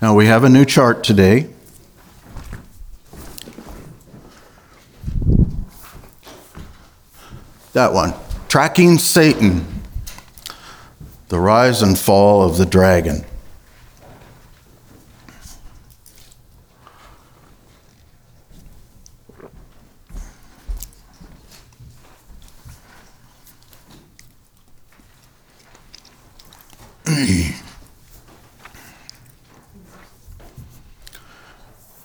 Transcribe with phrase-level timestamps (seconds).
[0.00, 1.48] Now we have a new chart today.
[7.72, 8.14] That one.
[8.48, 9.66] Tracking Satan.
[11.28, 13.24] The rise and fall of the dragon.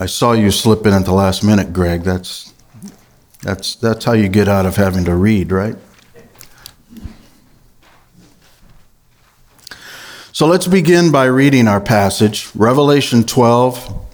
[0.04, 2.02] I saw you slip in at the last minute, Greg.
[2.02, 2.54] That's
[3.42, 5.78] that's that's how you get out of having to read, right?
[10.34, 14.08] So let's begin by reading our passage, Revelation 12,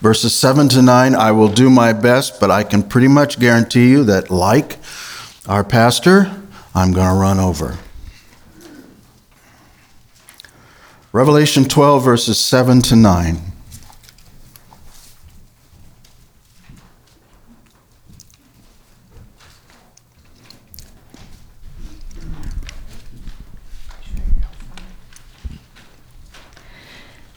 [0.00, 1.14] verses 7 to 9.
[1.14, 4.78] I will do my best, but I can pretty much guarantee you that, like
[5.46, 6.28] our pastor,
[6.74, 7.78] I'm going to run over.
[11.12, 13.52] Revelation 12, verses 7 to 9.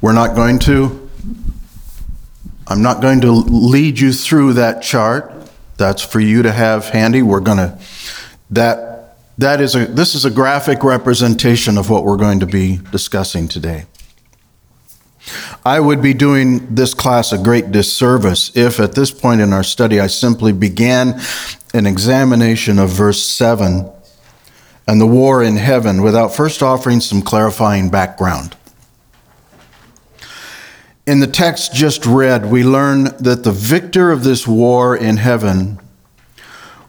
[0.00, 1.10] we're not going to,
[2.66, 5.32] I'm not going to lead you through that chart.
[5.76, 7.22] That's for you to have handy.
[7.22, 7.78] We're going to,
[8.50, 12.80] that, that is a, this is a graphic representation of what we're going to be
[12.90, 13.86] discussing today.
[15.64, 19.62] I would be doing this class a great disservice if at this point in our
[19.62, 21.20] study I simply began
[21.74, 23.90] an examination of verse 7
[24.86, 28.56] and the war in heaven without first offering some clarifying background.
[31.08, 35.80] In the text just read, we learn that the victor of this war in heaven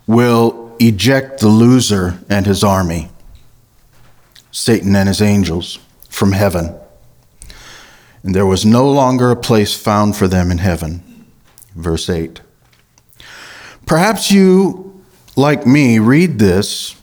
[0.08, 3.08] will eject the loser and his army,
[4.52, 6.78] Satan and his angels, from heaven.
[8.22, 11.26] And there was no longer a place found for them in heaven.
[11.74, 12.42] Verse 8.
[13.86, 15.02] Perhaps you,
[15.38, 16.94] like me, read this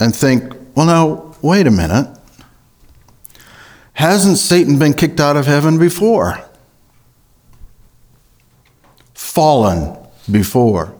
[0.00, 2.17] and think, well, now, wait a minute.
[3.98, 6.38] Hasn't Satan been kicked out of heaven before?
[9.12, 9.98] Fallen
[10.30, 10.94] before.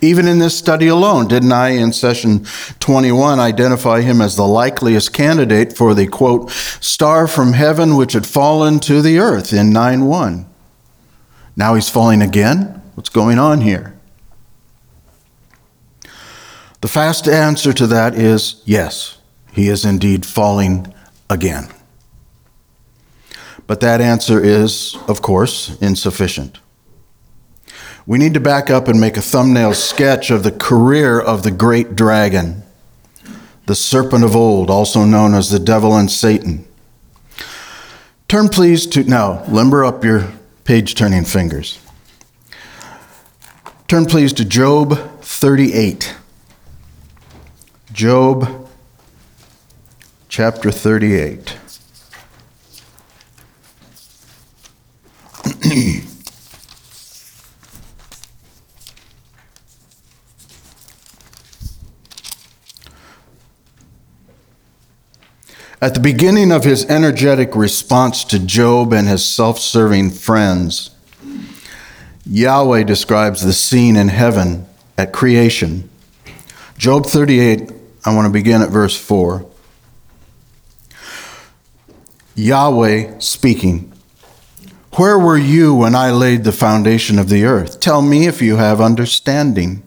[0.00, 2.46] Even in this study alone, didn't I, in session
[2.80, 8.24] 21, identify him as the likeliest candidate for the quote, star from heaven which had
[8.24, 10.46] fallen to the earth in 9 1?
[11.56, 12.80] Now he's falling again?
[12.94, 14.00] What's going on here?
[16.80, 19.18] The fast answer to that is yes,
[19.52, 20.94] he is indeed falling
[21.28, 21.68] again.
[23.66, 26.60] But that answer is, of course, insufficient.
[28.06, 31.50] We need to back up and make a thumbnail sketch of the career of the
[31.50, 32.62] great dragon,
[33.66, 36.66] the serpent of old, also known as the devil and Satan.
[38.28, 40.32] Turn please to, now, limber up your
[40.64, 41.80] page turning fingers.
[43.88, 46.14] Turn please to Job 38.
[47.92, 48.65] Job
[50.36, 51.56] chapter 38.
[65.80, 70.90] At the beginning of his energetic response to Job and his self serving friends,
[72.26, 74.66] Yahweh describes the scene in heaven
[74.98, 75.88] at creation.
[76.76, 77.72] Job 38,
[78.04, 79.46] I want to begin at verse 4.
[82.36, 83.90] Yahweh speaking.
[84.96, 87.80] Where were you when I laid the foundation of the earth?
[87.80, 89.82] Tell me if you have understanding.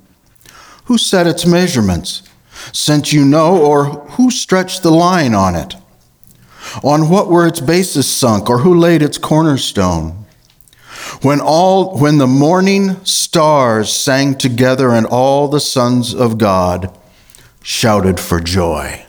[0.85, 2.23] Who set its measurements?
[2.73, 5.75] Since you know, or who stretched the line on it?
[6.83, 10.25] On what were its bases sunk, or who laid its cornerstone?
[11.21, 16.97] When all when the morning stars sang together and all the sons of God
[17.61, 19.05] shouted for joy.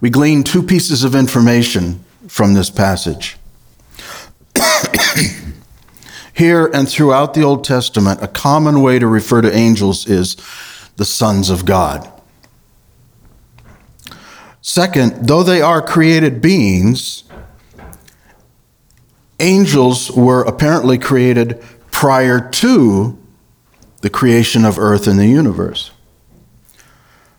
[0.00, 3.36] We glean two pieces of information from this passage.
[6.34, 10.36] Here and throughout the Old Testament, a common way to refer to angels is
[10.96, 12.10] the sons of God.
[14.62, 17.24] Second, though they are created beings,
[19.38, 23.18] angels were apparently created prior to
[24.00, 25.90] the creation of earth and the universe.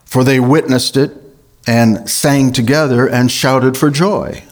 [0.05, 1.20] For they witnessed it
[1.67, 4.43] and sang together and shouted for joy.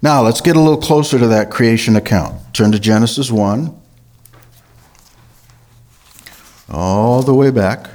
[0.00, 2.54] Now, let's get a little closer to that creation account.
[2.54, 3.80] Turn to Genesis 1,
[6.68, 7.88] all the way back.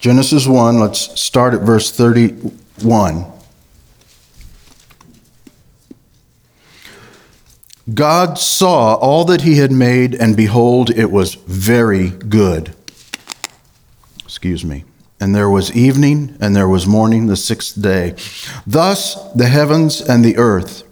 [0.00, 3.35] Genesis 1, let's start at verse 31.
[7.92, 12.74] God saw all that he had made, and behold, it was very good.
[14.24, 14.84] Excuse me.
[15.20, 18.14] And there was evening, and there was morning the sixth day.
[18.66, 20.82] Thus the heavens and the earth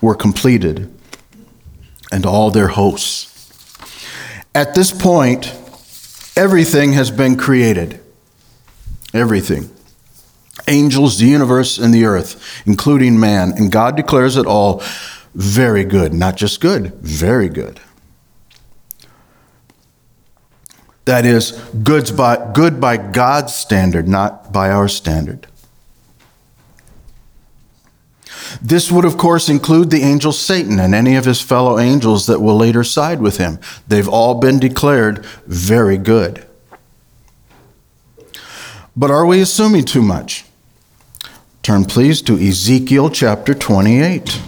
[0.00, 0.92] were completed,
[2.10, 3.28] and all their hosts.
[4.54, 5.54] At this point,
[6.36, 8.00] everything has been created.
[9.14, 9.70] Everything.
[10.68, 13.52] Angels, the universe, and the earth, including man.
[13.52, 14.82] And God declares it all
[15.34, 16.12] very good.
[16.12, 17.80] Not just good, very good.
[21.04, 21.52] That is,
[21.82, 25.48] goods by, good by God's standard, not by our standard.
[28.60, 32.40] This would, of course, include the angel Satan and any of his fellow angels that
[32.40, 33.58] will later side with him.
[33.88, 36.46] They've all been declared very good.
[38.94, 40.44] But are we assuming too much?
[41.62, 44.40] Turn, please, to Ezekiel chapter 28.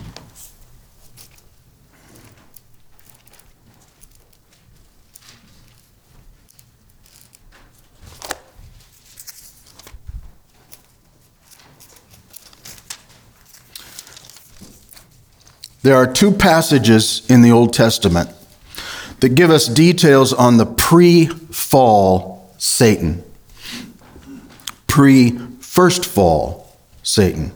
[15.84, 18.30] There are two passages in the Old Testament
[19.20, 23.22] that give us details on the pre fall Satan,
[24.86, 27.52] pre first fall Satan,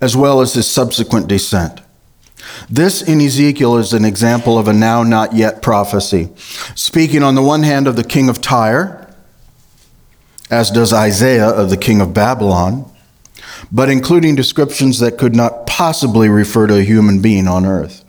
[0.00, 1.82] as well as his subsequent descent.
[2.68, 6.30] This in Ezekiel is an example of a now not yet prophecy,
[6.74, 9.14] speaking on the one hand of the king of Tyre,
[10.50, 12.90] as does Isaiah of the king of Babylon
[13.70, 18.02] but including descriptions that could not possibly refer to a human being on earth.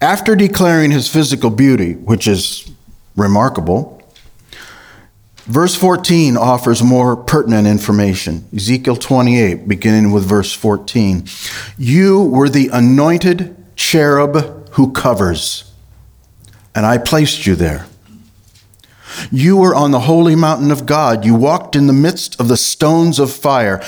[0.00, 2.72] After declaring his physical beauty, which is
[3.14, 4.02] remarkable,
[5.44, 8.48] verse 14 offers more pertinent information.
[8.56, 11.26] Ezekiel 28, beginning with verse 14.
[11.76, 15.70] You were the anointed cherub who covers,
[16.74, 17.86] and I placed you there.
[19.30, 21.22] You were on the holy mountain of God.
[21.26, 23.82] You walked in the midst of the stones of fire.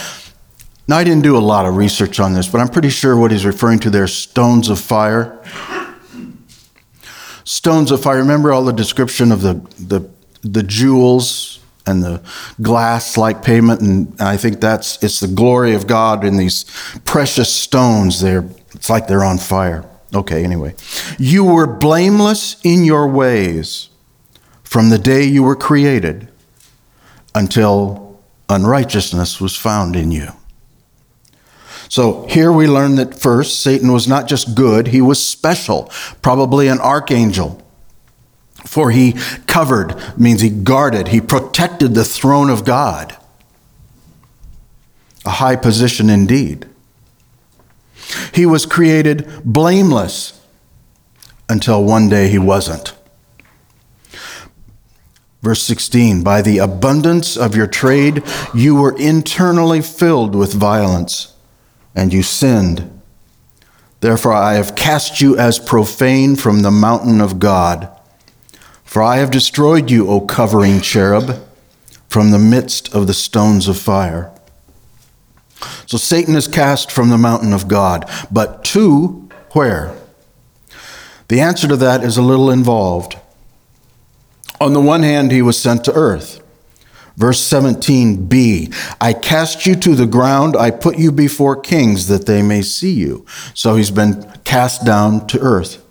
[0.89, 3.31] Now, I didn't do a lot of research on this, but I'm pretty sure what
[3.31, 5.39] he's referring to there stones of fire.
[7.45, 8.17] Stones of fire.
[8.19, 10.09] Remember all the description of the, the,
[10.41, 12.23] the jewels and the
[12.63, 13.83] glass like pavement?
[13.83, 16.65] And I think that's it's the glory of God in these
[17.05, 18.23] precious stones.
[18.23, 19.85] They're, it's like they're on fire.
[20.15, 20.75] Okay, anyway.
[21.19, 23.91] You were blameless in your ways
[24.65, 26.29] from the day you were created
[27.35, 30.29] until unrighteousness was found in you.
[31.89, 35.91] So here we learn that first, Satan was not just good, he was special,
[36.21, 37.63] probably an archangel.
[38.67, 39.15] For he
[39.47, 43.17] covered, means he guarded, he protected the throne of God.
[45.25, 46.67] A high position indeed.
[48.35, 50.41] He was created blameless
[51.49, 52.95] until one day he wasn't.
[55.41, 58.23] Verse 16 By the abundance of your trade,
[58.55, 61.35] you were internally filled with violence
[61.95, 63.01] and you sinned.
[64.01, 67.89] Therefore, I have cast you as profane from the mountain of God.
[68.85, 71.45] For I have destroyed you, O covering cherub,
[72.09, 74.33] from the midst of the stones of fire.
[75.87, 78.09] So Satan is cast from the mountain of God.
[78.31, 79.97] But to where?
[81.29, 83.19] The answer to that is a little involved.
[84.61, 86.41] On the one hand, he was sent to earth.
[87.19, 92.43] Verse 17b I cast you to the ground, I put you before kings that they
[92.43, 93.27] may see you.
[93.55, 95.85] So he's been cast down to earth.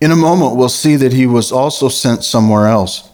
[0.00, 3.08] In a moment, we'll see that he was also sent somewhere else.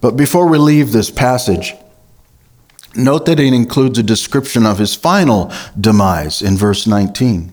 [0.00, 1.74] But before we leave this passage,
[2.94, 7.52] note that it includes a description of his final demise in verse 19.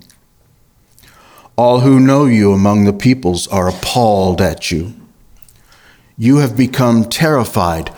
[1.58, 4.94] All who know you among the peoples are appalled at you.
[6.18, 7.92] You have become terrified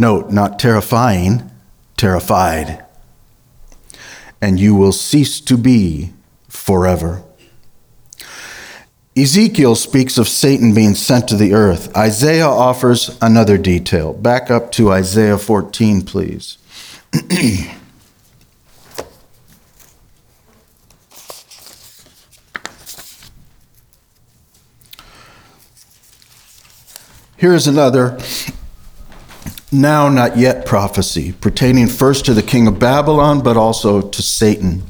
[0.00, 1.50] Note, not terrifying,
[1.96, 2.84] terrified.
[4.40, 6.12] And you will cease to be
[6.48, 7.24] forever.
[9.16, 11.94] Ezekiel speaks of Satan being sent to the earth.
[11.96, 14.12] Isaiah offers another detail.
[14.12, 16.58] Back up to Isaiah 14, please.
[27.36, 28.16] Here is another
[29.72, 34.82] now not yet prophecy pertaining first to the king of Babylon, but also to Satan.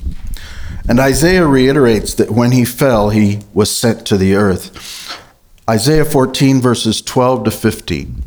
[0.88, 5.22] And Isaiah reiterates that when he fell, he was sent to the earth.
[5.68, 8.24] Isaiah 14, verses 12 to 15.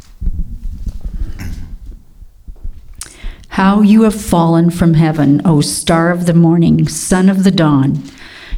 [3.49, 8.03] How you have fallen from heaven, O star of the morning, son of the dawn.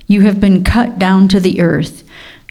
[0.06, 2.04] You have been cut down to the earth,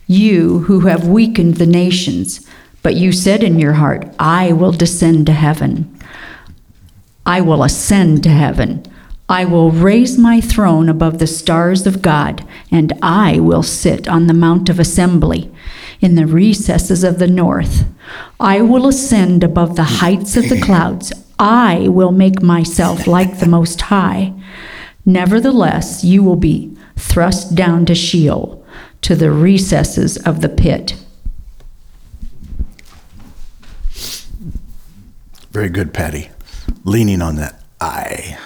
[0.06, 2.48] you who have weakened the nations.
[2.82, 5.98] But you said in your heart, I will descend to heaven.
[7.24, 8.84] I will ascend to heaven.
[9.28, 14.26] I will raise my throne above the stars of God, and I will sit on
[14.26, 15.50] the Mount of Assembly
[16.00, 17.84] in the recesses of the north.
[18.40, 21.12] I will ascend above the heights of the clouds.
[21.38, 24.34] I will make myself like the Most High.
[25.06, 28.64] Nevertheless, you will be thrust down to Sheol,
[29.02, 31.01] to the recesses of the pit.
[35.52, 36.30] Very good, Patty.
[36.82, 38.38] Leaning on that I.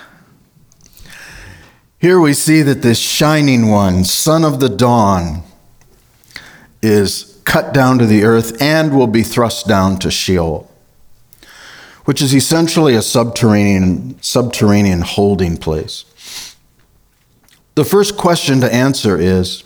[2.01, 5.45] Here we see that this shining one, son of the dawn,
[6.83, 10.69] is cut down to the earth and will be thrust down to Sheol,
[12.07, 16.57] which is essentially a subterranean, subterranean holding place.
[17.77, 19.63] The first question to answer is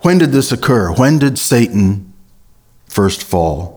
[0.00, 0.92] when did this occur?
[0.92, 2.12] When did Satan
[2.88, 3.75] first fall?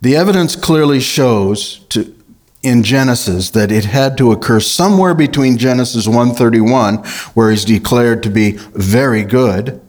[0.00, 2.14] The evidence clearly shows to,
[2.62, 6.98] in Genesis that it had to occur somewhere between Genesis 131,
[7.34, 9.80] where he's declared to be very good,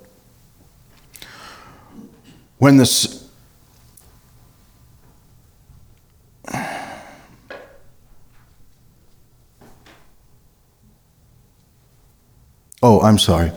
[2.58, 3.22] when this
[12.84, 13.52] Oh, I'm sorry.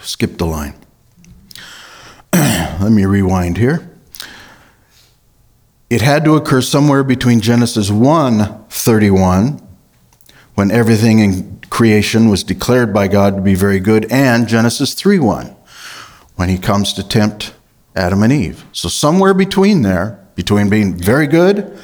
[0.00, 0.74] Skip the line.
[2.32, 3.89] Let me rewind here.
[5.90, 9.60] It had to occur somewhere between Genesis 1 31,
[10.54, 15.18] when everything in creation was declared by God to be very good, and Genesis 3
[15.18, 15.56] 1,
[16.36, 17.54] when he comes to tempt
[17.96, 18.64] Adam and Eve.
[18.70, 21.76] So, somewhere between there, between being very good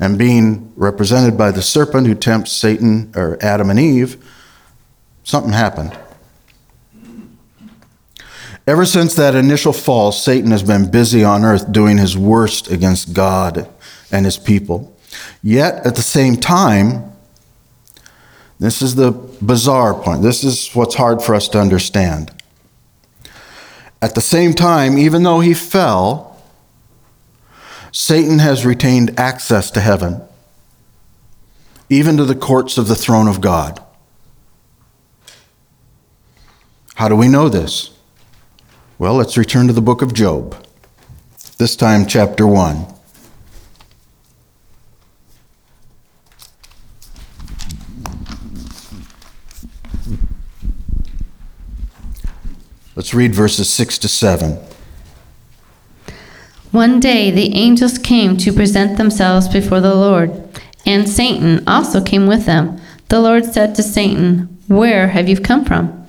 [0.00, 4.16] and being represented by the serpent who tempts Satan or Adam and Eve,
[5.22, 5.96] something happened.
[8.66, 13.12] Ever since that initial fall, Satan has been busy on earth doing his worst against
[13.12, 13.68] God
[14.12, 14.96] and his people.
[15.42, 17.12] Yet, at the same time,
[18.60, 20.22] this is the bizarre point.
[20.22, 22.30] This is what's hard for us to understand.
[24.00, 26.40] At the same time, even though he fell,
[27.90, 30.22] Satan has retained access to heaven,
[31.90, 33.82] even to the courts of the throne of God.
[36.94, 37.90] How do we know this?
[39.02, 40.54] Well, let's return to the book of Job,
[41.58, 42.86] this time, chapter 1.
[52.94, 54.60] Let's read verses 6 to 7.
[56.70, 60.30] One day the angels came to present themselves before the Lord,
[60.86, 62.80] and Satan also came with them.
[63.08, 66.01] The Lord said to Satan, Where have you come from?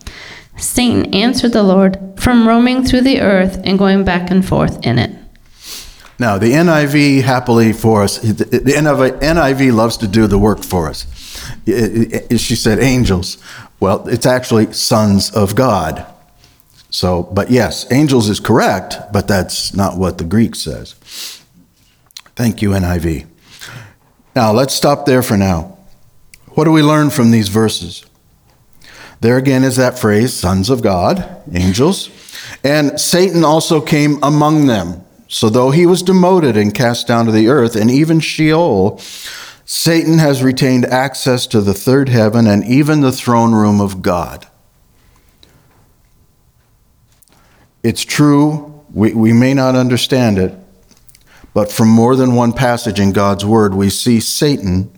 [0.64, 4.98] Satan answered the Lord, From roaming through the earth and going back and forth in
[4.98, 5.12] it.
[6.20, 11.06] Now, the NIV happily for us, the NIV loves to do the work for us.
[11.66, 13.38] She said angels.
[13.80, 16.06] Well, it's actually sons of God.
[16.90, 20.94] So, but yes, angels is correct, but that's not what the Greek says.
[22.36, 23.26] Thank you, NIV.
[24.36, 25.78] Now, let's stop there for now.
[26.50, 28.06] What do we learn from these verses?
[29.24, 32.10] There again is that phrase, sons of God, angels.
[32.62, 35.06] And Satan also came among them.
[35.30, 39.00] So though he was demoted and cast down to the earth, and even Sheol,
[39.64, 44.46] Satan has retained access to the third heaven and even the throne room of God.
[47.82, 50.54] It's true, we, we may not understand it,
[51.54, 54.92] but from more than one passage in God's Word, we see Satan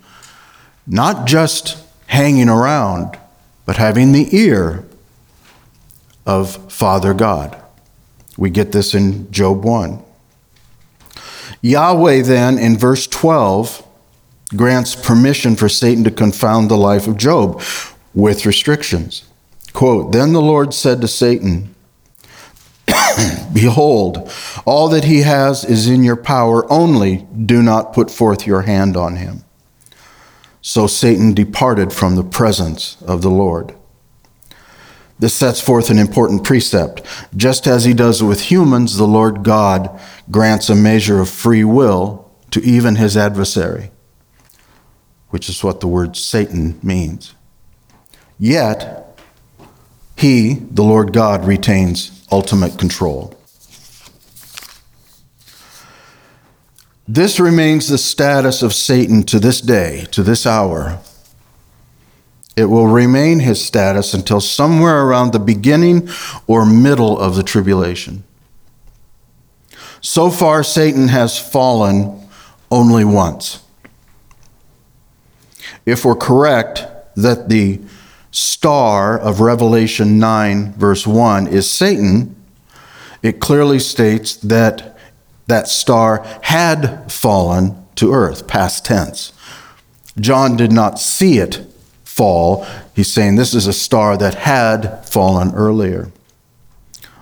[0.88, 1.78] not just
[2.08, 3.20] hanging around,
[3.66, 4.86] but having the ear
[6.26, 7.62] of Father God.
[8.38, 10.04] We get this in Job 1.
[11.62, 13.86] Yahweh then, in verse 12,
[14.56, 17.62] grants permission for Satan to confound the life of Job
[18.14, 19.24] with restrictions.
[19.74, 21.74] Quote Then the Lord said to Satan,
[23.54, 24.32] Behold,
[24.66, 28.98] all that he has is in your power, only do not put forth your hand
[28.98, 29.45] on him.
[30.68, 33.76] So Satan departed from the presence of the Lord.
[35.20, 37.04] This sets forth an important precept.
[37.36, 42.32] Just as he does with humans, the Lord God grants a measure of free will
[42.50, 43.92] to even his adversary,
[45.30, 47.36] which is what the word Satan means.
[48.40, 49.22] Yet,
[50.18, 53.35] he, the Lord God, retains ultimate control.
[57.08, 61.00] This remains the status of Satan to this day, to this hour.
[62.58, 66.10] It will remain his status until somewhere around the beginning
[66.48, 68.24] or middle of the tribulation.
[70.02, 72.28] So far, Satan has fallen
[72.72, 73.62] only once.
[75.86, 76.86] If we're correct
[77.16, 77.82] that the
[78.32, 82.36] star of Revelation 9, verse 1, is Satan,
[83.22, 84.95] it clearly states that
[85.48, 89.32] that star had fallen to earth, past tense.
[90.20, 91.66] John did not see it
[92.04, 92.66] fall.
[92.96, 96.12] He's saying this is a star that had fallen earlier.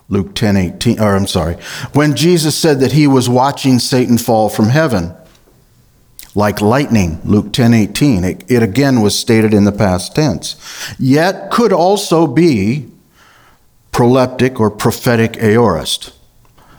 [0.09, 1.55] Luke 10 18, or I'm sorry,
[1.93, 5.15] when Jesus said that he was watching Satan fall from heaven
[6.35, 10.55] like lightning, Luke 10 18, it, it again was stated in the past tense.
[10.99, 12.89] Yet could also be
[13.91, 16.13] proleptic or prophetic aorist,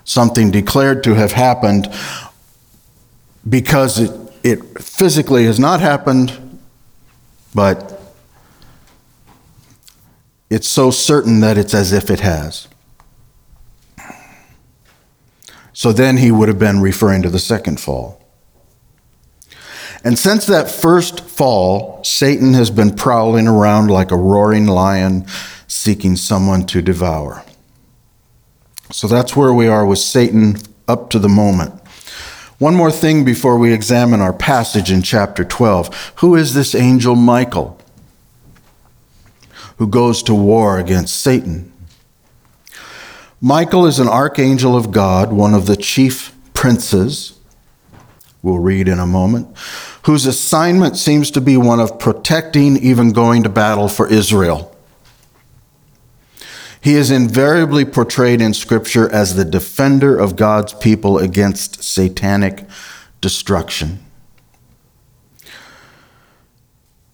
[0.05, 1.89] something declared to have happened
[3.49, 6.61] because it, it physically has not happened,
[7.55, 8.01] but
[10.51, 12.69] it's so certain that it's as if it has.
[15.73, 18.21] So then he would have been referring to the second fall.
[20.05, 25.27] And since that first fall, Satan has been prowling around like a roaring lion
[25.67, 27.43] seeking someone to devour.
[28.91, 31.73] So that's where we are with Satan up to the moment.
[32.59, 36.13] One more thing before we examine our passage in chapter 12.
[36.17, 37.81] Who is this angel Michael?
[39.77, 41.73] who goes to war against Satan.
[43.41, 47.39] Michael is an archangel of God, one of the chief princes,
[48.43, 49.55] we'll read in a moment,
[50.07, 54.74] whose assignment seems to be one of protecting, even going to battle for Israel.
[56.85, 62.67] He is invariably portrayed in Scripture as the defender of God's people against satanic
[63.23, 64.05] destruction.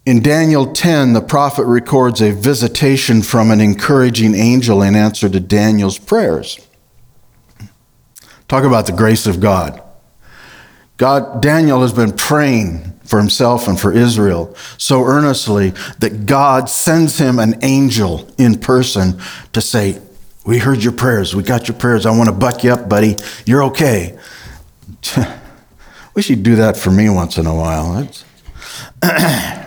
[0.04, 5.38] In Daniel 10, the prophet records a visitation from an encouraging angel in answer to
[5.38, 6.58] Daniel's prayers.
[8.48, 9.80] Talk about the grace of God.
[11.00, 17.16] God, Daniel has been praying for himself and for Israel so earnestly that God sends
[17.16, 19.18] him an angel in person
[19.54, 19.98] to say,
[20.44, 21.34] We heard your prayers.
[21.34, 22.04] We got your prayers.
[22.04, 23.16] I want to buck you up, buddy.
[23.46, 24.18] You're okay.
[26.14, 28.06] Wish he'd do that for me once in a while.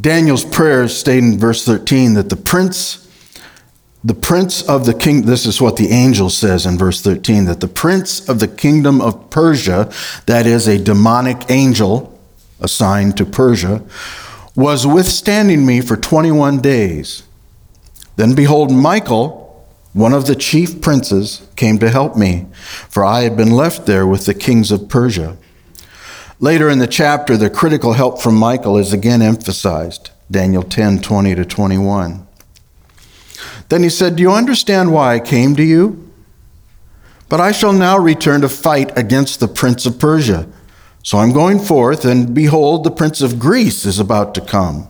[0.00, 3.05] Daniel's prayers state in verse 13 that the prince
[4.04, 7.60] the prince of the king this is what the angel says in verse 13 that
[7.60, 9.90] the prince of the kingdom of Persia
[10.26, 12.18] that is a demonic angel
[12.60, 13.82] assigned to Persia
[14.54, 17.24] was withstanding me for 21 days.
[18.16, 19.42] Then behold Michael
[19.92, 22.46] one of the chief princes came to help me
[22.88, 25.36] for I had been left there with the kings of Persia.
[26.38, 30.10] Later in the chapter, the critical help from Michael is again emphasized.
[30.30, 32.25] Daniel 10 20 to 21.
[33.68, 36.10] Then he said, Do you understand why I came to you?
[37.28, 40.48] But I shall now return to fight against the prince of Persia.
[41.02, 44.88] So I'm going forth, and behold, the prince of Greece is about to come.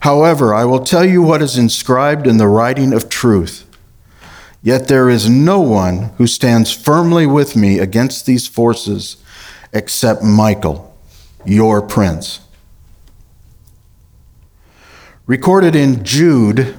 [0.00, 3.64] However, I will tell you what is inscribed in the writing of truth.
[4.62, 9.16] Yet there is no one who stands firmly with me against these forces
[9.72, 10.96] except Michael,
[11.44, 12.40] your prince.
[15.26, 16.76] Recorded in Jude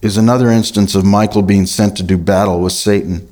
[0.00, 3.28] is another instance of Michael being sent to do battle with Satan.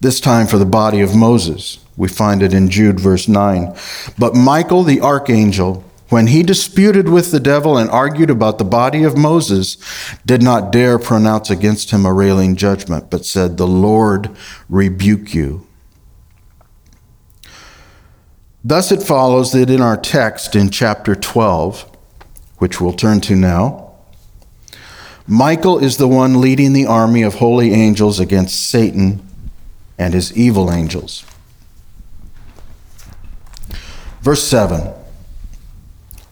[0.00, 1.78] This time for the body of Moses.
[1.96, 3.76] We find it in Jude, verse 9.
[4.18, 9.02] But Michael the archangel, when he disputed with the devil and argued about the body
[9.02, 9.76] of Moses,
[10.24, 14.30] did not dare pronounce against him a railing judgment, but said, The Lord
[14.68, 15.66] rebuke you.
[18.64, 21.90] Thus it follows that in our text in chapter 12,
[22.58, 23.81] which we'll turn to now,
[25.26, 29.26] Michael is the one leading the army of holy angels against Satan
[29.96, 31.24] and his evil angels.
[34.20, 34.92] Verse 7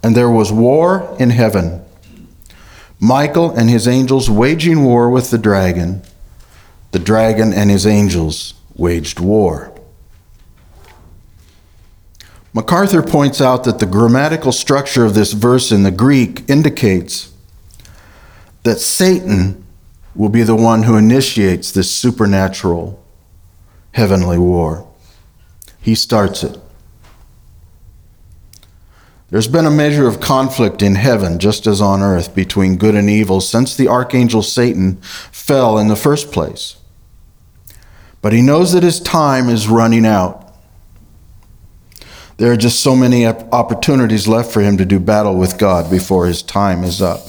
[0.02, 1.84] And there was war in heaven.
[2.98, 6.02] Michael and his angels waging war with the dragon.
[6.90, 9.72] The dragon and his angels waged war.
[12.52, 17.29] MacArthur points out that the grammatical structure of this verse in the Greek indicates
[18.62, 19.64] that Satan
[20.14, 23.02] will be the one who initiates this supernatural
[23.92, 24.86] heavenly war.
[25.80, 26.58] He starts it.
[29.30, 33.08] There's been a measure of conflict in heaven, just as on earth, between good and
[33.08, 34.96] evil since the archangel Satan
[35.30, 36.76] fell in the first place.
[38.20, 40.52] But he knows that his time is running out.
[42.38, 46.26] There are just so many opportunities left for him to do battle with God before
[46.26, 47.20] his time is up.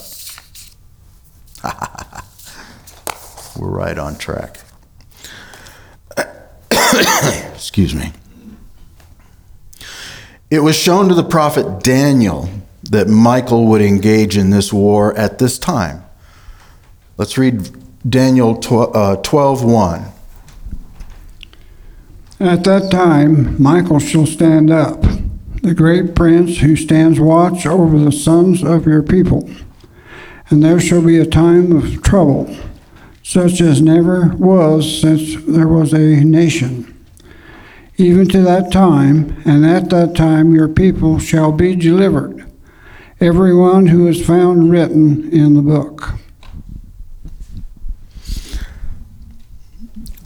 [3.57, 4.59] We're right on track.
[7.53, 8.11] Excuse me.
[10.49, 12.49] It was shown to the prophet Daniel
[12.83, 16.03] that Michael would engage in this war at this time.
[17.17, 17.69] Let's read
[18.09, 20.05] Daniel 12, uh, 12 1.
[22.39, 25.03] At that time, Michael shall stand up,
[25.61, 29.47] the great prince who stands watch over the sons of your people.
[30.51, 32.53] And there shall be a time of trouble,
[33.23, 36.93] such as never was since there was a nation.
[37.95, 42.45] Even to that time, and at that time your people shall be delivered,
[43.21, 46.15] everyone who is found written in the book.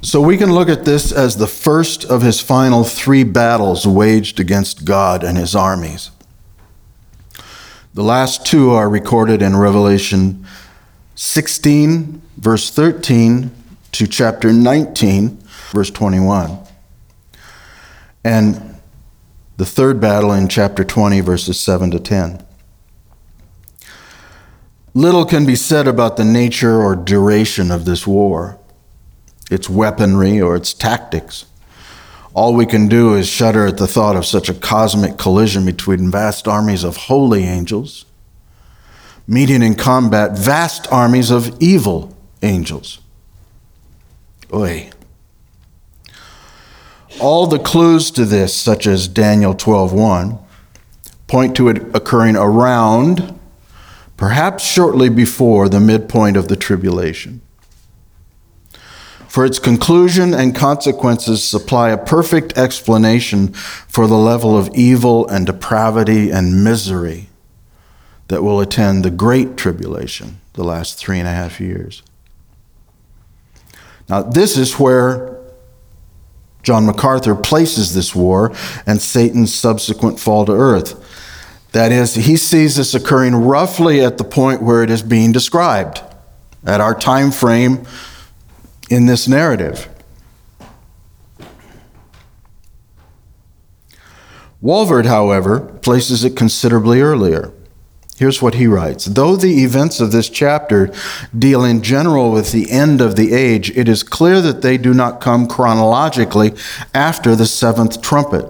[0.02, 4.40] So we can look at this as the first of his final three battles waged
[4.40, 6.10] against God and his armies.
[7.96, 10.46] The last two are recorded in Revelation
[11.16, 13.50] 16, verse 13,
[13.94, 15.38] to chapter 19,
[15.72, 16.60] verse 21.
[18.26, 18.82] And
[19.56, 22.46] the third battle in chapter 20, verses 7 to 10.
[24.94, 28.60] Little can be said about the nature or duration of this war
[29.50, 31.46] its weaponry, or its tactics.
[32.36, 36.12] All we can do is shudder at the thought of such a cosmic collision between
[36.12, 38.06] vast armies of holy angels
[39.28, 43.00] meeting in combat vast armies of evil angels.
[44.54, 44.90] Oy.
[47.20, 50.38] All the clues to this, such as Daniel 12:1,
[51.28, 53.40] point to it occurring around,
[54.18, 57.42] perhaps shortly before the midpoint of the tribulation
[59.36, 65.46] for its conclusion and consequences supply a perfect explanation for the level of evil and
[65.46, 67.28] depravity and misery
[68.30, 72.02] that will attend the great tribulation, the last three and a half years.
[74.08, 75.38] Now, this is where
[76.64, 78.54] John MacArthur places this war
[78.86, 80.96] and Satan's subsequent fall to earth.
[81.74, 86.00] That is, he sees this occurring roughly at the point where it is being described,
[86.66, 87.86] at our time frame
[88.90, 89.90] in this narrative.
[94.62, 97.52] Walvoord, however, places it considerably earlier.
[98.18, 100.92] Here's what he writes Though the events of this chapter
[101.38, 104.94] deal in general with the end of the age, it is clear that they do
[104.94, 106.54] not come chronologically
[106.94, 108.50] after the seventh trumpet.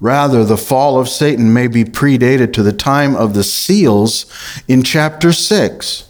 [0.00, 4.26] Rather, the fall of Satan may be predated to the time of the seals
[4.66, 6.09] in chapter 6.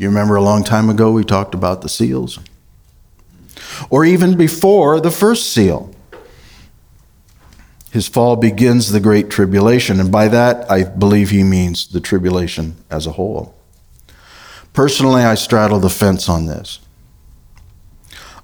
[0.00, 2.38] You remember a long time ago we talked about the seals?
[3.90, 5.94] Or even before the first seal.
[7.90, 12.76] His fall begins the Great Tribulation, and by that I believe he means the tribulation
[12.90, 13.54] as a whole.
[14.72, 16.78] Personally, I straddle the fence on this.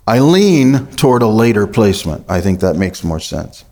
[0.06, 2.26] I lean toward a later placement.
[2.28, 3.64] I think that makes more sense.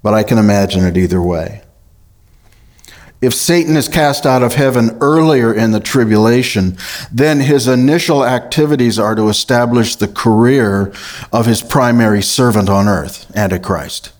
[0.00, 1.62] But I can imagine it either way.
[3.24, 6.76] If Satan is cast out of heaven earlier in the tribulation,
[7.10, 10.92] then his initial activities are to establish the career
[11.32, 14.12] of his primary servant on earth, Antichrist,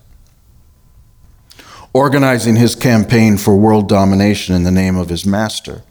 [1.93, 5.83] organizing his campaign for world domination in the name of his master.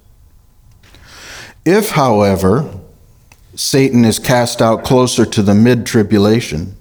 [1.65, 2.69] If, however,
[3.55, 6.77] Satan is cast out closer to the mid tribulation,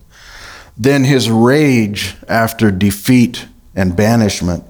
[0.75, 4.63] then his rage after defeat and banishment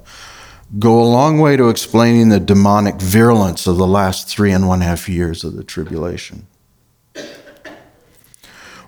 [0.79, 4.81] go a long way to explaining the demonic virulence of the last three and one
[4.81, 6.47] half years of the tribulation.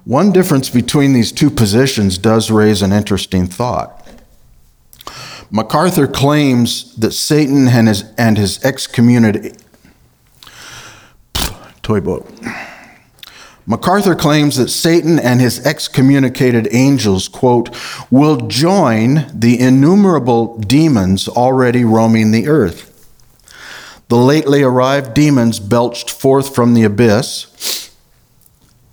[0.03, 4.07] One difference between these two positions does raise an interesting thought.
[5.49, 9.55] MacArthur claims that Satan and his, and his excommunity
[11.81, 12.27] toy boat.
[13.67, 17.75] MacArthur claims that Satan and his excommunicated angels, quote,
[18.11, 22.91] will join the innumerable demons already roaming the earth.
[24.07, 27.91] The lately arrived demons belched forth from the abyss,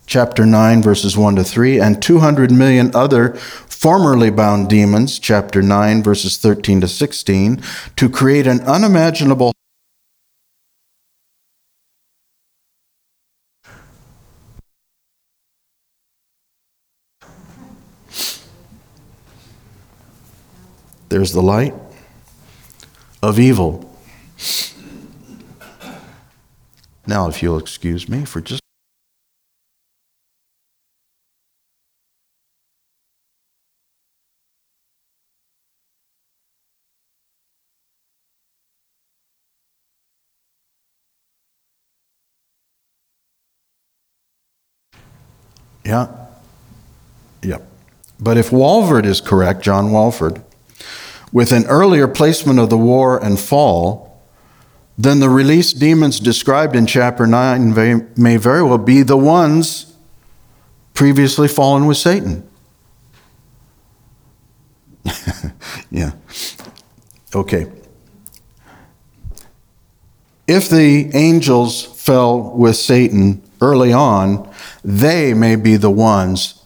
[0.07, 6.03] chapter 9, verses 1 to 3, and 200 million other formerly bound demons, chapter 9,
[6.03, 7.63] verses 13 to 16,
[7.97, 9.53] to create an unimaginable
[21.13, 21.75] There's the light
[23.23, 23.95] of evil.
[27.07, 28.63] Now, if you'll excuse me for just
[45.85, 46.07] Yeah.
[47.43, 47.69] Yep.
[48.19, 50.43] But if Walvoord is correct, John Walvoord,
[51.33, 54.21] with an earlier placement of the war and fall,
[54.99, 59.97] then the released demons described in chapter 9 may very well be the ones
[60.95, 62.47] previously fallen with Satan.
[65.91, 66.13] yeah.
[67.35, 67.73] Okay.
[70.47, 74.53] If the angels fell with Satan early on,
[74.85, 76.62] they may be the ones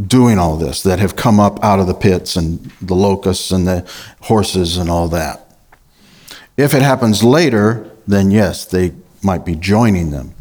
[0.00, 3.66] doing all this that have come up out of the pits and the locusts and
[3.66, 3.88] the
[4.22, 5.56] horses and all that.
[6.56, 10.34] If it happens later, then yes, they might be joining them.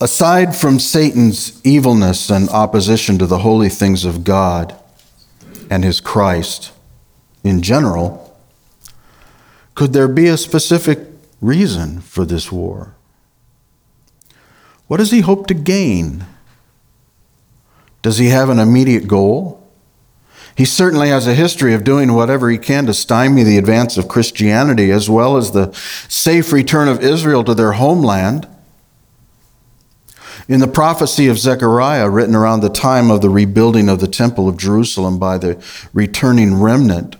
[0.00, 4.78] Aside from Satan's evilness and opposition to the holy things of God
[5.70, 6.72] and his Christ
[7.42, 8.36] in general,
[9.74, 10.98] could there be a specific
[11.40, 12.94] reason for this war?
[14.86, 16.26] What does he hope to gain?
[18.02, 19.60] Does he have an immediate goal?
[20.56, 24.08] He certainly has a history of doing whatever he can to stymie the advance of
[24.08, 25.72] Christianity as well as the
[26.08, 28.46] safe return of Israel to their homeland.
[30.46, 34.48] In the prophecy of Zechariah, written around the time of the rebuilding of the Temple
[34.48, 37.16] of Jerusalem by the returning remnant,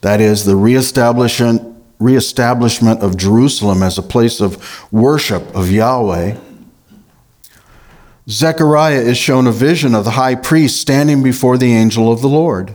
[0.00, 1.69] that is, the reestablishment
[2.00, 6.36] reestablishment of Jerusalem as a place of worship of Yahweh,
[8.28, 12.28] Zechariah is shown a vision of the high priest standing before the angel of the
[12.28, 12.74] Lord.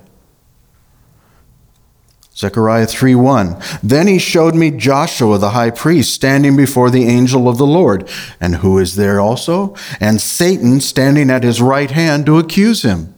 [2.35, 7.57] Zechariah 3:1 Then he showed me Joshua the high priest standing before the angel of
[7.57, 8.09] the Lord
[8.41, 13.13] and who is there also and Satan standing at his right hand to accuse him.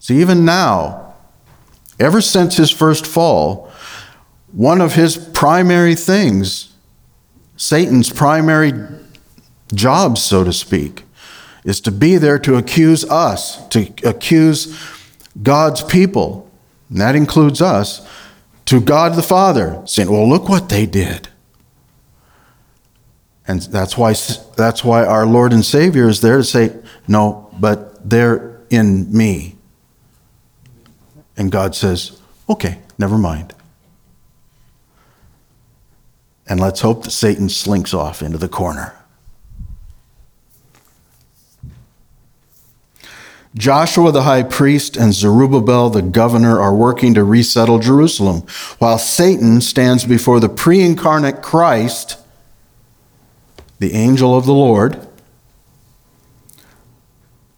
[0.00, 1.14] See even now
[2.00, 3.69] ever since his first fall
[4.52, 6.72] one of his primary things,
[7.56, 8.72] Satan's primary
[9.74, 11.04] job, so to speak,
[11.64, 14.78] is to be there to accuse us, to accuse
[15.42, 16.50] God's people,
[16.88, 18.06] and that includes us,
[18.66, 21.28] to God the Father, saying, Well, look what they did.
[23.46, 24.14] And that's why,
[24.56, 26.76] that's why our Lord and Savior is there to say,
[27.08, 29.56] No, but they're in me.
[31.36, 33.54] And God says, Okay, never mind.
[36.50, 38.92] And let's hope that Satan slinks off into the corner.
[43.54, 48.40] Joshua the high priest and Zerubbabel the governor are working to resettle Jerusalem,
[48.80, 52.18] while Satan stands before the pre incarnate Christ,
[53.78, 55.06] the angel of the Lord,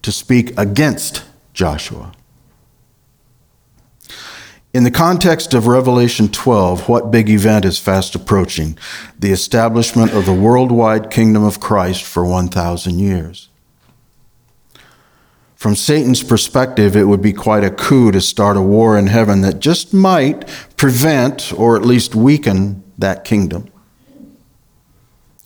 [0.02, 1.24] to speak against
[1.54, 2.12] Joshua.
[4.72, 8.78] In the context of Revelation 12, what big event is fast approaching?
[9.18, 13.50] The establishment of the worldwide kingdom of Christ for 1,000 years.
[15.54, 19.42] From Satan's perspective, it would be quite a coup to start a war in heaven
[19.42, 23.68] that just might prevent or at least weaken that kingdom.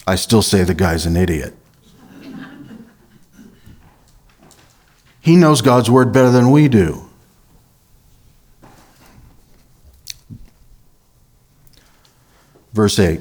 [0.06, 1.54] I still say the guy's an idiot.
[5.20, 7.05] He knows God's word better than we do.
[12.76, 13.20] Verse 8.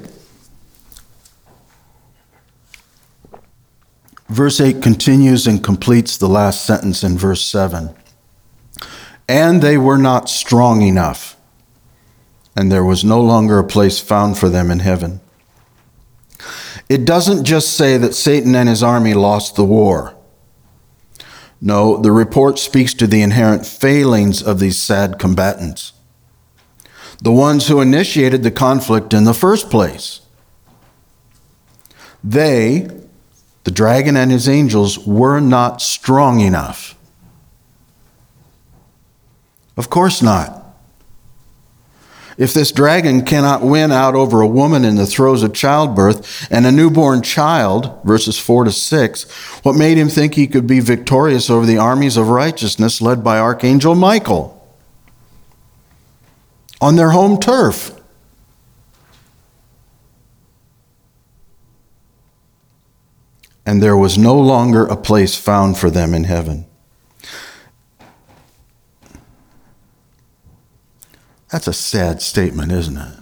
[4.27, 7.95] Verse 8 continues and completes the last sentence in verse 7.
[9.29, 11.37] And they were not strong enough,
[12.53, 15.21] and there was no longer a place found for them in heaven.
[16.89, 20.15] It doesn't just say that Satan and his army lost the war.
[21.61, 25.93] No, the report speaks to the inherent failings of these sad combatants
[27.21, 30.21] the ones who initiated the conflict in the first place.
[32.23, 32.87] They,
[33.63, 36.97] the dragon and his angels, were not strong enough.
[39.77, 40.63] Of course not.
[42.37, 46.65] If this dragon cannot win out over a woman in the throes of childbirth and
[46.65, 49.23] a newborn child, verses 4 to 6,
[49.63, 53.39] what made him think he could be victorious over the armies of righteousness led by
[53.39, 54.54] Archangel Michael
[56.81, 57.91] on their home turf?
[63.65, 66.65] And there was no longer a place found for them in heaven.
[71.51, 73.19] That's a sad statement, isn't it?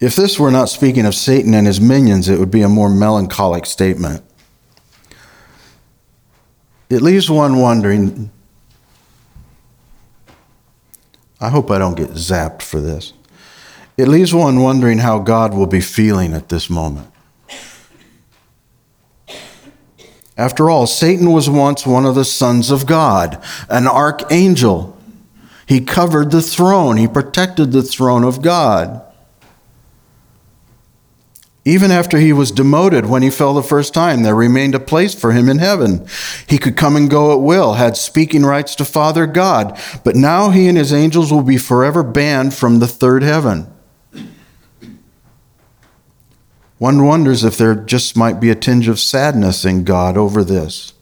[0.00, 2.88] If this were not speaking of Satan and his minions, it would be a more
[2.88, 4.24] melancholic statement.
[6.90, 8.30] It leaves one wondering.
[11.42, 13.12] I hope I don't get zapped for this.
[13.96, 17.08] It leaves one wondering how God will be feeling at this moment.
[20.36, 24.96] After all, Satan was once one of the sons of God, an archangel.
[25.66, 29.02] He covered the throne, he protected the throne of God.
[31.64, 35.14] Even after he was demoted when he fell the first time, there remained a place
[35.14, 36.04] for him in heaven.
[36.48, 40.50] He could come and go at will, had speaking rights to Father God, but now
[40.50, 43.72] he and his angels will be forever banned from the third heaven.
[46.78, 50.94] One wonders if there just might be a tinge of sadness in God over this.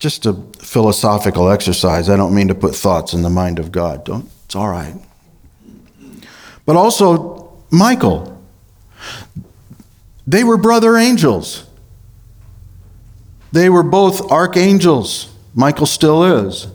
[0.00, 2.10] Just a philosophical exercise.
[2.10, 4.04] I don't mean to put thoughts in the mind of God.
[4.04, 4.96] Don't, it's all right.
[6.64, 8.42] But also, Michael.
[10.26, 11.66] They were brother angels.
[13.52, 15.32] They were both archangels.
[15.54, 16.66] Michael still is.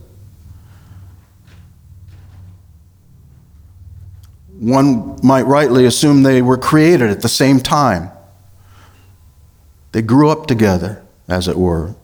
[4.60, 8.12] One might rightly assume they were created at the same time.
[9.92, 11.96] They grew up together, as it were.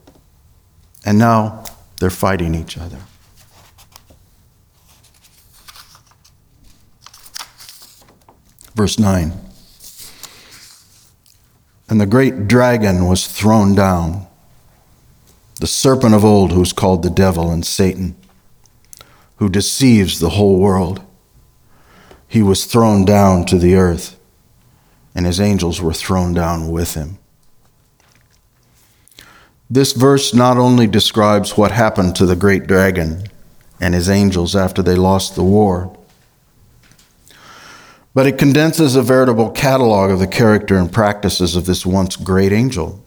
[1.06, 1.64] And now
[2.00, 3.00] they're fighting each other.
[8.78, 9.34] Verse 9
[11.90, 14.28] And the great dragon was thrown down,
[15.60, 18.16] the serpent of old who is called the devil and Satan,
[19.38, 21.02] who deceives the whole world.
[22.28, 24.20] He was thrown down to the earth,
[25.16, 27.18] and his angels were thrown down with him.
[29.72, 33.24] This verse not only describes what happened to the great dragon
[33.82, 35.97] and his angels after they lost the war,
[38.18, 42.52] but it condenses a veritable catalog of the character and practices of this once great
[42.52, 43.00] angel.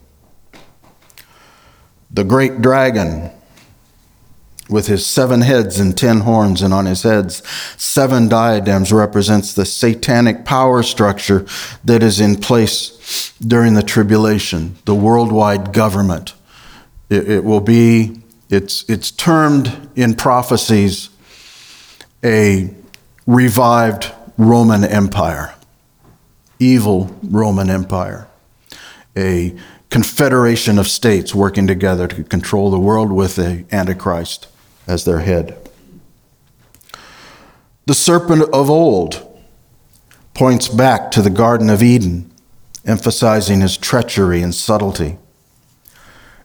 [2.12, 3.33] The great dragon,
[4.68, 7.42] with his seven heads and ten horns, and on his heads
[7.77, 11.44] seven diadems, represents the satanic power structure
[11.85, 16.35] that is in place during the tribulation, the worldwide government.
[17.09, 21.11] It, it will be, it's, it's termed in prophecies
[22.23, 22.73] a
[23.27, 25.55] revived Roman Empire,
[26.59, 28.26] evil Roman Empire,
[29.14, 29.55] a
[29.90, 34.48] confederation of states working together to control the world with the Antichrist
[34.87, 35.59] as their head.
[37.85, 39.29] The serpent of old
[40.33, 42.31] points back to the Garden of Eden,
[42.87, 45.18] emphasizing his treachery and subtlety.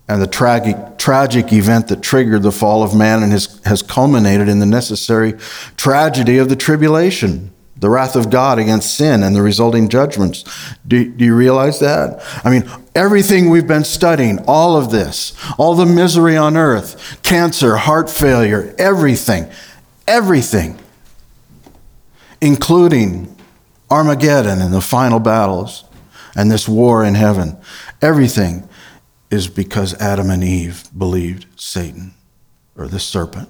[0.09, 4.49] And the tragic, tragic event that triggered the fall of man and has, has culminated
[4.49, 5.35] in the necessary
[5.77, 7.53] tragedy of the tribulation
[7.85, 10.43] the wrath of God against sin and the resulting judgments.
[10.87, 12.19] Do, do, you realize that?
[12.43, 17.77] I mean, everything we've been studying, all of this, all the misery on earth, cancer,
[17.77, 19.47] heart failure, everything,
[20.07, 20.79] everything,
[22.41, 23.37] including
[23.91, 25.83] Armageddon and the final battles
[26.35, 27.55] and this war in heaven,
[28.01, 28.67] everything
[29.29, 32.15] is because Adam and Eve believed Satan
[32.75, 33.47] or the serpent.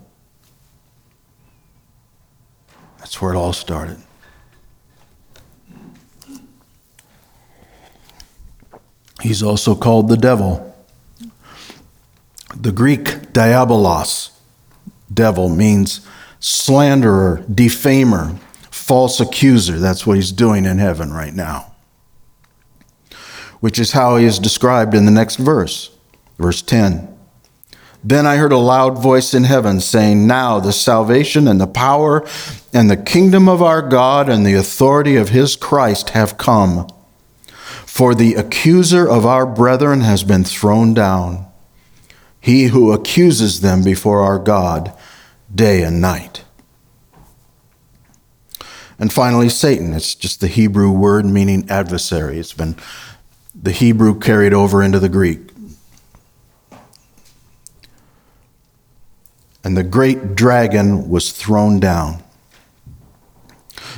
[2.97, 3.99] That's where it all started.
[9.25, 10.75] He's also called the devil.
[12.55, 14.29] The Greek diabolos,
[15.11, 16.05] devil, means
[16.39, 18.37] slanderer, defamer,
[18.69, 19.79] false accuser.
[19.79, 21.73] That's what he's doing in heaven right now,
[23.61, 25.89] which is how he is described in the next verse,
[26.37, 27.11] verse 10.
[28.03, 32.23] Then I heard a loud voice in heaven saying, Now the salvation and the power
[32.71, 36.87] and the kingdom of our God and the authority of his Christ have come.
[37.95, 41.47] For the accuser of our brethren has been thrown down,
[42.41, 44.91] he who accuses them before our God
[45.53, 46.43] day and night.
[48.99, 49.93] And finally, Satan.
[49.93, 52.37] It's just the Hebrew word meaning adversary.
[52.37, 52.75] It's been
[53.55, 55.39] the Hebrew carried over into the Greek.
[59.63, 62.21] And the great dragon was thrown down.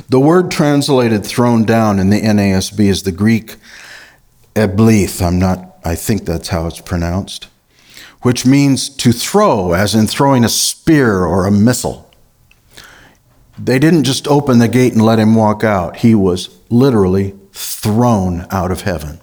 [0.08, 3.56] The word translated thrown down in the NASB is the Greek
[4.58, 5.22] eblith.
[5.26, 7.47] I'm not, I think that's how it's pronounced,
[8.22, 12.12] which means to throw, as in throwing a spear or a missile.
[13.58, 18.45] They didn't just open the gate and let him walk out, he was literally thrown
[18.51, 19.22] out of heaven.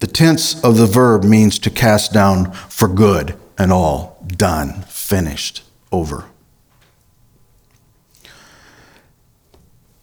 [0.00, 5.62] The tense of the verb means to cast down for good and all, done, finished,
[5.92, 6.31] over.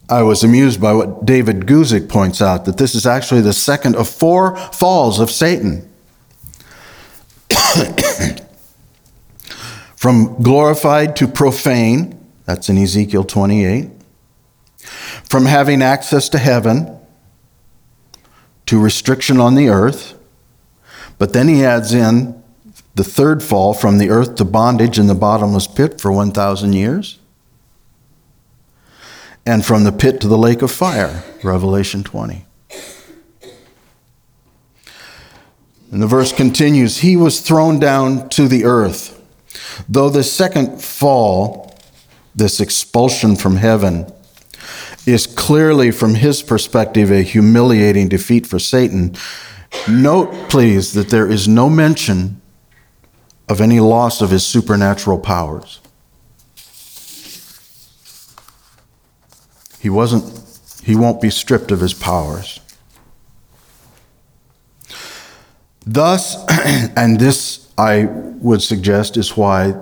[0.10, 3.95] I was amused by what David Guzik points out that this is actually the second
[3.95, 5.88] of four falls of Satan.
[9.95, 13.91] From glorified to profane, that's in Ezekiel 28.
[14.80, 16.97] From having access to heaven
[18.66, 20.16] to restriction on the earth.
[21.20, 22.41] But then he adds in
[22.95, 27.20] the third fall from the earth to bondage in the bottomless pit for 1,000 years.
[29.50, 32.45] And from the pit to the lake of fire, Revelation 20.
[35.91, 39.20] And the verse continues He was thrown down to the earth.
[39.89, 41.76] Though the second fall,
[42.36, 44.14] this expulsion from heaven,
[45.08, 49.16] is clearly, from his perspective, a humiliating defeat for Satan,
[49.88, 52.39] note, please, that there is no mention
[53.47, 55.80] of any loss of his supernatural powers.
[59.80, 60.26] He wasn't,
[60.84, 62.60] he won't be stripped of his powers.
[65.86, 66.46] Thus,
[66.96, 69.76] and this I would suggest is why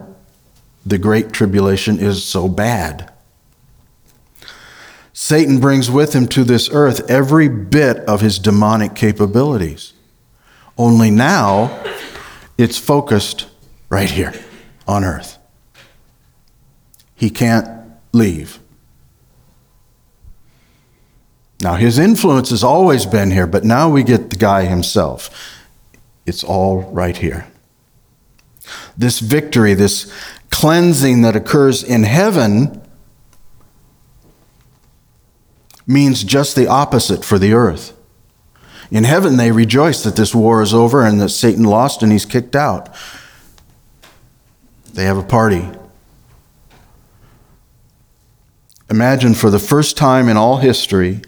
[0.85, 3.11] the Great Tribulation is so bad.
[5.11, 9.93] Satan brings with him to this earth every bit of his demonic capabilities.
[10.77, 11.83] Only now
[12.57, 13.47] it's focused
[13.89, 14.33] right here
[14.87, 15.39] on earth.
[17.15, 17.67] He can't
[18.13, 18.59] leave.
[21.61, 25.29] Now, his influence has always been here, but now we get the guy himself.
[26.25, 27.47] It's all right here.
[28.97, 30.11] This victory, this
[30.49, 32.81] cleansing that occurs in heaven,
[35.87, 37.93] means just the opposite for the earth.
[38.91, 42.25] In heaven, they rejoice that this war is over and that Satan lost and he's
[42.25, 42.93] kicked out.
[44.93, 45.69] They have a party.
[48.89, 51.21] Imagine for the first time in all history,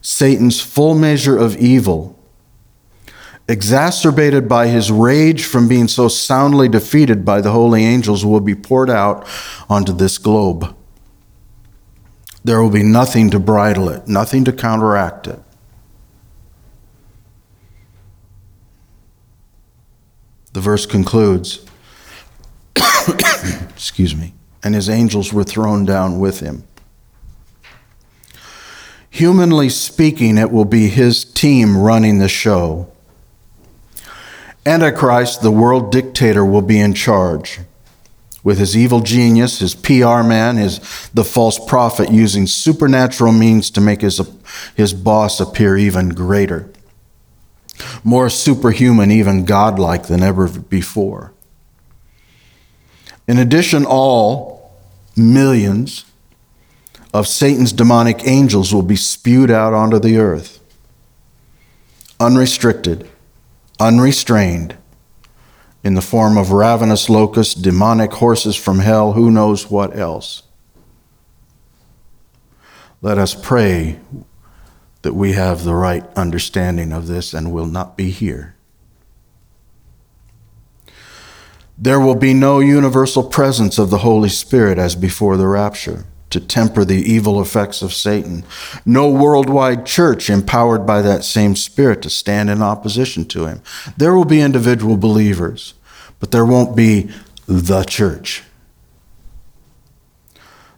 [0.00, 2.20] Satan's full measure of evil
[3.50, 8.54] exacerbated by his rage from being so soundly defeated by the holy angels, will be
[8.54, 9.26] poured out
[9.68, 10.76] onto this globe.
[12.44, 15.40] There will be nothing to bridle it, nothing to counteract it.
[20.52, 21.64] The verse concludes,
[23.70, 24.32] excuse me,
[24.62, 26.64] and his angels were thrown down with him.
[29.10, 32.90] Humanly speaking, it will be his team running the show.
[34.64, 37.60] Antichrist, the world dictator, will be in charge
[38.42, 40.78] with his evil genius, his PR man, his
[41.12, 44.20] the false prophet using supernatural means to make his,
[44.74, 46.70] his boss appear even greater.
[48.04, 51.32] More superhuman, even godlike than ever before.
[53.26, 54.72] In addition, all
[55.16, 56.04] millions
[57.12, 60.60] of Satan's demonic angels will be spewed out onto the earth,
[62.18, 63.08] unrestricted
[63.80, 64.76] unrestrained,
[65.82, 70.42] in the form of ravenous locusts, demonic horses from hell, who knows what else.
[73.00, 73.98] Let us pray
[75.00, 78.54] that we have the right understanding of this and will not be here.
[81.78, 86.40] There will be no universal presence of the Holy Spirit as before the rapture to
[86.40, 88.44] temper the evil effects of Satan.
[88.86, 93.62] No worldwide church empowered by that same Spirit to stand in opposition to him.
[93.96, 95.74] There will be individual believers,
[96.20, 97.10] but there won't be
[97.46, 98.44] the church.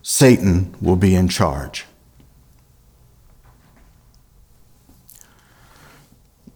[0.01, 1.85] Satan will be in charge.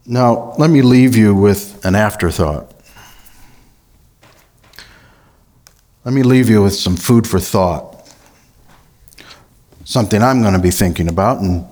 [0.07, 2.73] Now, let me leave you with an afterthought.
[6.05, 7.96] Let me leave you with some food for thought
[9.87, 11.65] something I'm going to be thinking about, and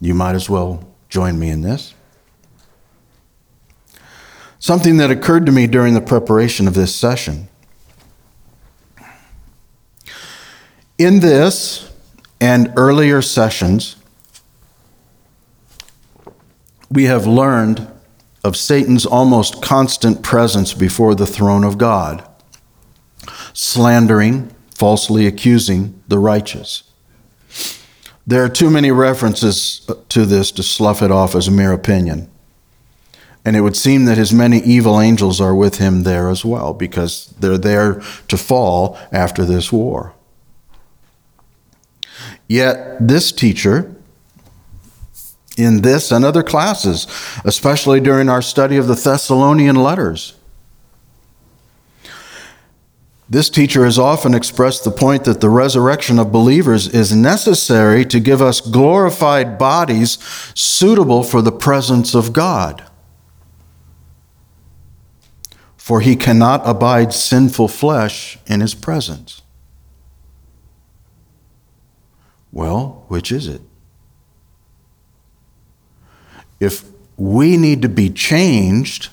[0.00, 1.94] you might as well join me in this.
[4.58, 7.48] Something that occurred to me during the preparation of this session.
[10.98, 11.90] In this
[12.40, 13.96] and earlier sessions,
[16.90, 17.88] we have learned
[18.44, 22.28] of Satan's almost constant presence before the throne of God,
[23.54, 26.91] slandering, falsely accusing the righteous.
[28.26, 31.72] There are too many references uh, to this to slough it off as a mere
[31.72, 32.30] opinion.
[33.44, 36.72] And it would seem that his many evil angels are with him there as well,
[36.72, 40.14] because they're there to fall after this war.
[42.46, 43.96] Yet, this teacher,
[45.56, 47.06] in this and other classes,
[47.44, 50.34] especially during our study of the Thessalonian letters,
[53.32, 58.20] this teacher has often expressed the point that the resurrection of believers is necessary to
[58.20, 60.18] give us glorified bodies
[60.54, 62.84] suitable for the presence of God.
[65.78, 69.40] For he cannot abide sinful flesh in his presence.
[72.52, 73.62] Well, which is it?
[76.60, 76.84] If
[77.16, 79.08] we need to be changed,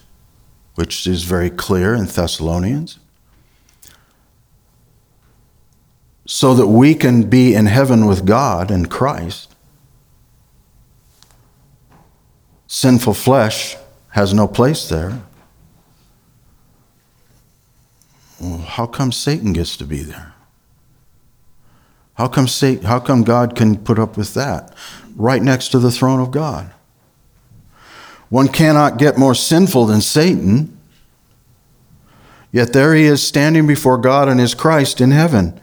[0.76, 3.00] which is very clear in Thessalonians,
[6.32, 9.56] so that we can be in heaven with God and Christ.
[12.68, 13.76] Sinful flesh
[14.10, 15.24] has no place there.
[18.40, 20.36] Well, how come Satan gets to be there?
[22.14, 24.76] How come, Satan, how come God can put up with that
[25.16, 26.70] right next to the throne of God?
[28.30, 30.78] One cannot get more sinful than Satan.
[32.52, 35.60] Yet there he is standing before God and his Christ in heaven.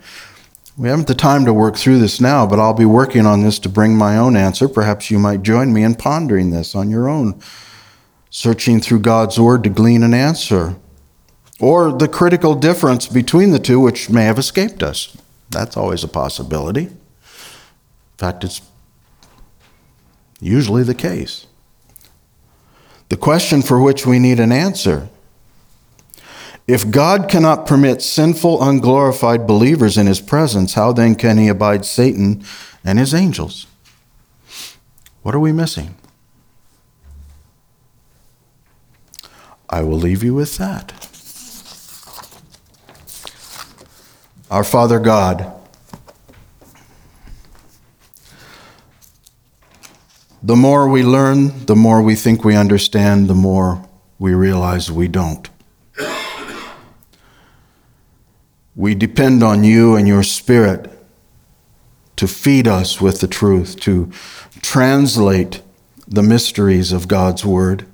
[0.79, 3.59] We haven't the time to work through this now, but I'll be working on this
[3.61, 4.68] to bring my own answer.
[4.68, 7.41] Perhaps you might join me in pondering this on your own,
[8.29, 10.77] searching through God's Word to glean an answer,
[11.59, 15.16] or the critical difference between the two, which may have escaped us.
[15.49, 16.83] That's always a possibility.
[16.83, 18.61] In fact, it's
[20.41, 21.47] usually the case.
[23.09, 25.09] The question for which we need an answer
[26.67, 31.85] if God cannot permit sinful, unglorified believers in his presence, how then can he abide
[31.85, 32.45] Satan
[32.85, 33.67] and his angels?
[35.23, 35.95] What are we missing?
[39.71, 40.93] I will leave you with that.
[44.51, 45.53] Our Father God,
[50.43, 53.85] the more we learn, the more we think we understand, the more
[54.21, 55.49] we realize we don't.
[58.77, 60.93] We depend on you and your Spirit
[62.16, 64.11] to feed us with the truth, to
[64.61, 65.62] translate
[66.07, 67.87] the mysteries of God's Word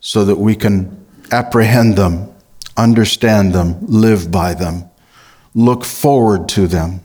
[0.00, 2.34] so that we can apprehend them,
[2.76, 4.90] understand them, live by them,
[5.54, 7.00] look forward to them.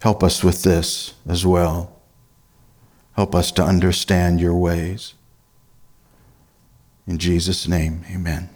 [0.00, 1.96] Help us with this as well.
[3.16, 5.14] Help us to understand your ways.
[7.06, 8.48] In Jesus' name, amen.